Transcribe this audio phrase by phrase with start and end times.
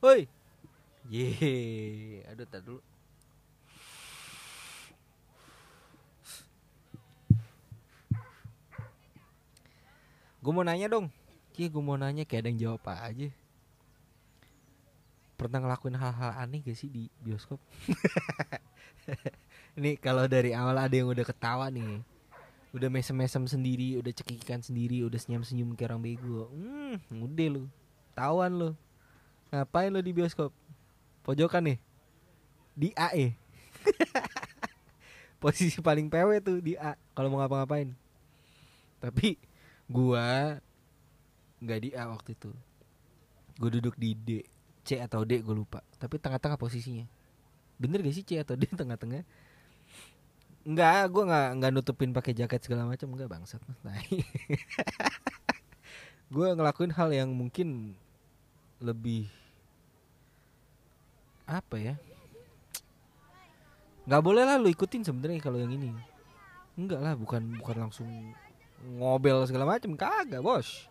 [0.00, 0.24] Woi.
[1.12, 2.80] Ye, aduh tar dulu.
[10.40, 11.12] Gue mau nanya dong.
[11.52, 13.28] Ki, gue mau nanya kayak ada yang jawab aja.
[15.36, 17.60] Pernah ngelakuin hal-hal aneh gak sih di bioskop?
[19.80, 22.00] Nih kalau dari awal ada yang udah ketawa nih.
[22.72, 26.48] Udah mesem-mesem sendiri, udah cekikikan sendiri, udah senyum-senyum kayak orang bego.
[26.48, 27.64] Hmm, udah lu.
[28.16, 28.70] Tawan lu.
[29.50, 30.54] Ngapain lu di bioskop?
[31.26, 31.78] Pojokan nih.
[32.78, 33.34] Di A eh.
[35.42, 37.90] Posisi paling PW tuh di A kalau mau ngapa-ngapain.
[39.02, 39.34] Tapi
[39.90, 40.58] gua
[41.58, 42.54] nggak di A waktu itu.
[43.60, 44.46] Gue duduk di D,
[44.86, 45.84] C atau D gue lupa.
[46.00, 47.04] Tapi tengah-tengah posisinya.
[47.76, 49.26] Bener gak sih C atau D tengah-tengah?
[50.64, 53.60] Enggak, gue nggak nggak nutupin pakai jaket segala macam enggak bangsat.
[53.84, 53.96] Nah,
[56.30, 57.98] gue ngelakuin hal yang mungkin
[58.78, 59.28] lebih
[61.50, 61.94] apa ya?
[64.06, 65.90] Nggak boleh lah lu ikutin sebenarnya kalau yang ini.
[66.78, 68.08] Enggak lah, bukan bukan langsung
[68.96, 70.88] ngobel segala macam kagak bos.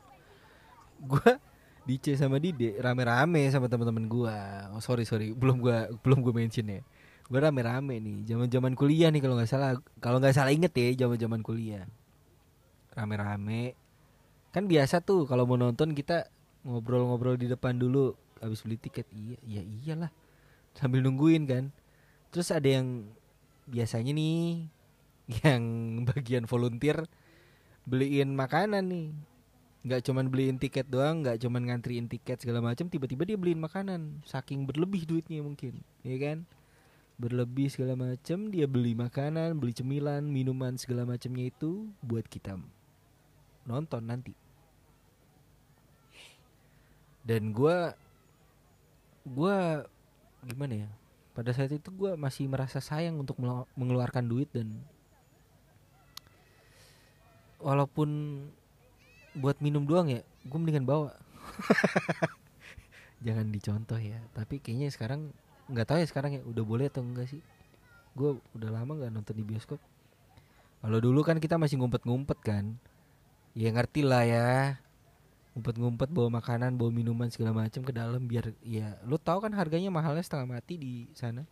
[1.01, 1.39] Gue
[1.87, 4.37] di C sama Dide rame-rame sama teman-teman gue
[4.75, 5.33] oh sorry sorry.
[5.33, 6.81] Belum gue belum gue mention ya.
[7.25, 8.29] Gue rame-rame nih.
[8.29, 9.79] Zaman zaman kuliah nih kalau nggak salah.
[9.97, 11.89] Kalau nggak salah inget ya zaman zaman kuliah.
[12.93, 13.73] Rame-rame.
[14.53, 16.29] Kan biasa tuh kalau mau nonton kita
[16.63, 19.09] ngobrol-ngobrol di depan dulu habis beli tiket.
[19.11, 20.11] Iya ya iyalah
[20.79, 21.75] sambil nungguin kan.
[22.31, 23.11] Terus ada yang
[23.67, 24.71] biasanya nih
[25.43, 25.63] yang
[26.07, 27.03] bagian volunteer
[27.83, 29.07] beliin makanan nih.
[29.79, 34.23] Nggak cuman beliin tiket doang nggak cuman ngantriin tiket segala macam tiba-tiba dia beliin makanan.
[34.23, 36.47] Saking berlebih duitnya mungkin ya kan?
[37.19, 42.55] Berlebih segala macam dia beli makanan beli cemilan minuman segala macamnya itu buat kita
[43.67, 44.33] nonton nanti.
[47.27, 47.93] Dan gua
[49.27, 49.85] gua
[50.47, 50.89] gimana ya
[51.35, 53.39] pada saat itu gua masih merasa sayang untuk
[53.75, 54.75] mengeluarkan duit dan
[57.59, 58.09] walaupun
[59.37, 61.13] buat minum doang ya gue mendingan bawa.
[63.25, 65.35] Jangan dicontoh ya tapi kayaknya sekarang
[65.69, 67.43] nggak tahu ya sekarang ya udah boleh atau enggak sih?
[68.15, 69.77] Gue udah lama nggak nonton di bioskop.
[70.79, 72.79] Kalau dulu kan kita masih ngumpet-ngumpet kan.
[73.51, 74.79] Ya ngerti lah ya
[75.53, 79.89] ngumpet-ngumpet bawa makanan bawa minuman segala macam ke dalam biar ya lu tahu kan harganya
[79.89, 81.45] mahalnya setengah mati di sana?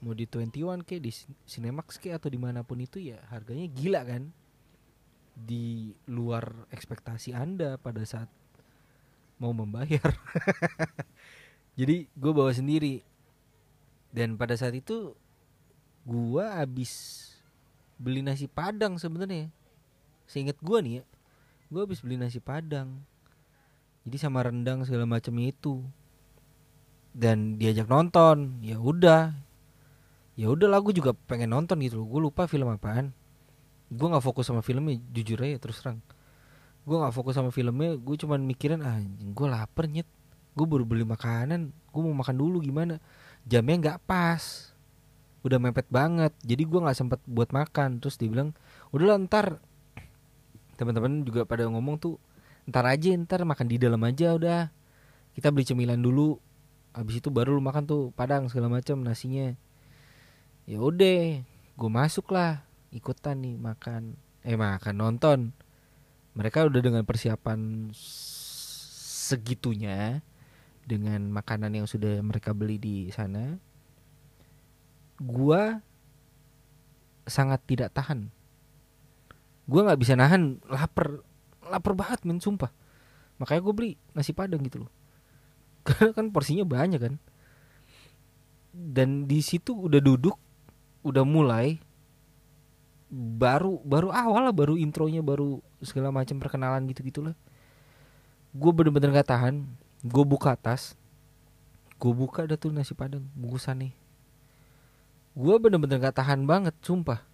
[0.00, 1.12] Mau di 21 ke di
[1.48, 4.32] Cinemax ke atau di mana pun itu ya harganya gila kan?
[5.36, 8.28] Di luar ekspektasi anda pada saat
[9.36, 10.16] mau membayar.
[11.78, 13.04] Jadi gue bawa sendiri.
[14.08, 15.12] Dan pada saat itu
[16.08, 16.92] gue habis
[18.00, 19.52] beli nasi padang sebenarnya.
[20.24, 21.04] Seingat gue nih ya
[21.66, 23.02] gue habis beli nasi padang.
[24.06, 25.82] Jadi sama rendang segala macamnya itu.
[27.10, 28.62] Dan diajak nonton.
[28.62, 29.34] Ya udah.
[30.36, 33.10] Ya udah lah gue juga pengen nonton gitu gue lupa film apaan.
[33.90, 35.98] Gue nggak fokus sama filmnya jujur aja terus terang.
[36.86, 40.06] Gue nggak fokus sama filmnya gue cuman mikirin ah gue lapar nyet.
[40.54, 41.74] Gue baru beli makanan.
[41.90, 43.02] Gue mau makan dulu gimana?
[43.42, 44.70] Jamnya nggak pas.
[45.42, 46.30] Udah mepet banget.
[46.46, 47.98] Jadi gue nggak sempet buat makan.
[47.98, 48.54] Terus dia bilang
[48.94, 49.58] udah ntar
[50.76, 52.16] teman-teman juga pada ngomong tuh
[52.68, 54.68] ntar aja ntar makan di dalam aja udah.
[55.32, 56.40] Kita beli cemilan dulu.
[56.96, 59.52] Habis itu baru lu makan tuh padang segala macam nasinya.
[60.64, 61.44] Ya udah
[61.76, 65.38] gue masuk lah ikutan nih makan eh makan nonton.
[66.36, 67.92] Mereka udah dengan persiapan
[69.26, 70.22] segitunya
[70.86, 73.58] dengan makanan yang sudah mereka beli di sana
[75.18, 75.82] gua
[77.26, 78.30] sangat tidak tahan
[79.66, 81.20] gua nggak bisa nahan lapar
[81.66, 82.70] lapar banget men sumpah.
[83.36, 84.90] Makanya gue beli nasi padang gitu loh.
[85.86, 87.14] Karena kan porsinya banyak kan.
[88.72, 90.36] Dan di situ udah duduk
[91.06, 91.78] udah mulai
[93.12, 97.38] baru baru awal lah baru intronya baru segala macam perkenalan gitu gitulah
[98.56, 99.68] gue bener-bener gak tahan.
[100.00, 100.96] Gue buka tas.
[102.00, 103.92] Gue buka ada tuh nasi padang bungkusannya.
[105.36, 107.25] Gue bener-bener gak tahan banget sumpah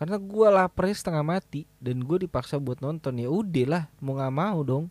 [0.00, 3.20] karena gue laparnya setengah mati dan gue dipaksa buat nonton.
[3.20, 4.88] Ya udah lah mau nggak mau dong.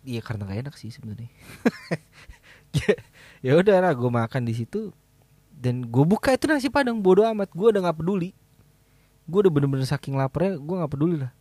[0.00, 1.28] Iya karena gak enak sih sebenarnya.
[3.44, 4.96] Ya, udah lah gue makan di situ
[5.52, 7.04] dan gue buka itu nasi padang.
[7.04, 8.32] Bodoh amat gue udah nggak peduli.
[9.28, 11.36] Gue udah bener-bener saking laparnya gue nggak peduli lah.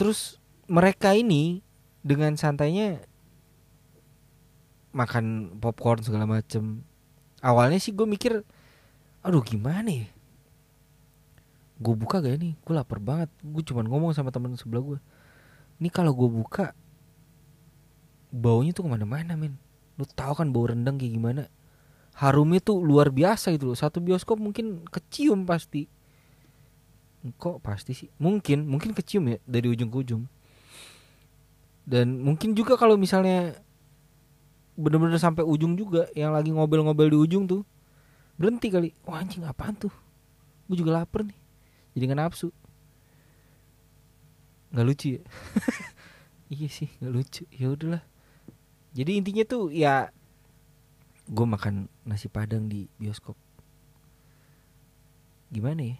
[0.00, 1.60] Terus mereka ini
[2.00, 3.04] dengan santainya
[4.96, 6.80] makan popcorn segala macem.
[7.44, 8.40] Awalnya sih gue mikir
[9.20, 10.08] aduh gimana ya
[11.80, 12.54] gue buka gak nih?
[12.60, 13.32] Gue lapar banget.
[13.40, 14.98] Gue cuman ngomong sama teman sebelah gue
[15.80, 16.76] ini kalau gue buka
[18.30, 19.56] baunya tuh ke mana-mana men
[19.96, 21.42] lu tahu kan bau rendang kayak gimana?
[22.16, 23.76] Harumnya tuh luar biasa gitu loh.
[23.76, 25.88] Satu bioskop mungkin kecium pasti.
[27.36, 28.08] Kok pasti sih?
[28.16, 30.24] Mungkin mungkin kecium ya dari ujung ke ujung.
[31.84, 33.60] Dan mungkin juga kalau misalnya
[34.76, 37.64] bener-bener sampai ujung juga yang lagi ngobel-ngobel di ujung tuh
[38.40, 38.96] berhenti kali.
[39.04, 39.92] Wah anjing apaan tuh?
[40.64, 41.39] Gue juga lapar nih
[41.94, 42.48] jadi nggak nafsu.
[44.70, 45.22] Nggak lucu ya?
[46.50, 47.42] Iya sih nggak lucu.
[47.54, 48.02] Ya udahlah.
[48.90, 50.10] Jadi intinya tuh ya
[51.30, 53.38] gue makan nasi padang di bioskop.
[55.54, 55.96] Gimana ya